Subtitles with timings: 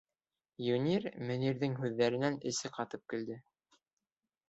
[0.75, 3.43] Юнир Мөнирҙең һүҙҙәренән эсе ҡатып көлдө.